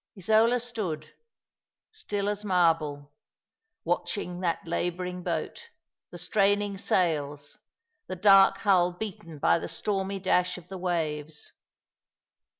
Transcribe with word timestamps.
Isola 0.17 0.59
stood, 0.59 1.13
still 1.91 2.27
as 2.27 2.43
marble, 2.43 3.11
watching 3.85 4.39
that 4.39 4.65
labouring 4.65 5.21
boat, 5.21 5.69
the 6.09 6.17
straining 6.17 6.75
sails, 6.79 7.59
the 8.07 8.15
dark 8.15 8.57
hull 8.57 8.93
beaten 8.93 9.37
by 9.37 9.59
the 9.59 9.67
stormy 9.67 10.17
dash 10.17 10.57
of 10.57 10.69
the 10.69 10.77
waves. 10.79 11.53